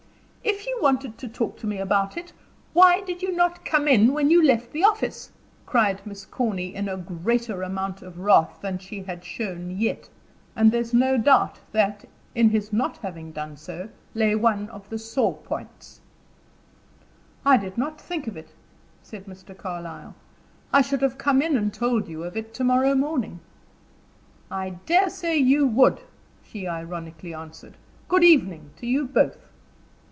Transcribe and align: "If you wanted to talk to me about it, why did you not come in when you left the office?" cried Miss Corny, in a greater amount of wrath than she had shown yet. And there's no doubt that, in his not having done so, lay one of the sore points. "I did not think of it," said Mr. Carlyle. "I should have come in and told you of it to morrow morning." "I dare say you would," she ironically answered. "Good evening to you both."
"If 0.43 0.65
you 0.65 0.79
wanted 0.81 1.19
to 1.19 1.27
talk 1.27 1.59
to 1.59 1.67
me 1.67 1.77
about 1.77 2.17
it, 2.17 2.33
why 2.73 3.01
did 3.01 3.21
you 3.21 3.31
not 3.31 3.63
come 3.63 3.87
in 3.87 4.11
when 4.11 4.31
you 4.31 4.43
left 4.43 4.71
the 4.73 4.83
office?" 4.83 5.31
cried 5.67 6.01
Miss 6.05 6.25
Corny, 6.25 6.73
in 6.73 6.89
a 6.89 6.97
greater 6.97 7.61
amount 7.61 8.01
of 8.01 8.17
wrath 8.17 8.57
than 8.59 8.79
she 8.79 9.03
had 9.03 9.23
shown 9.23 9.69
yet. 9.77 10.09
And 10.55 10.71
there's 10.71 10.95
no 10.95 11.15
doubt 11.19 11.59
that, 11.73 12.05
in 12.33 12.49
his 12.49 12.73
not 12.73 12.97
having 12.97 13.31
done 13.31 13.55
so, 13.55 13.89
lay 14.15 14.33
one 14.35 14.67
of 14.69 14.89
the 14.89 14.97
sore 14.97 15.35
points. 15.37 16.01
"I 17.45 17.55
did 17.57 17.77
not 17.77 18.01
think 18.01 18.25
of 18.25 18.35
it," 18.35 18.49
said 19.03 19.27
Mr. 19.27 19.55
Carlyle. 19.55 20.15
"I 20.73 20.81
should 20.81 21.03
have 21.03 21.19
come 21.19 21.43
in 21.43 21.55
and 21.55 21.71
told 21.71 22.07
you 22.07 22.23
of 22.23 22.35
it 22.35 22.51
to 22.55 22.63
morrow 22.63 22.95
morning." 22.95 23.39
"I 24.49 24.71
dare 24.87 25.11
say 25.11 25.37
you 25.37 25.67
would," 25.67 26.01
she 26.43 26.67
ironically 26.67 27.33
answered. 27.33 27.77
"Good 28.07 28.23
evening 28.23 28.71
to 28.77 28.87
you 28.87 29.05
both." 29.05 29.37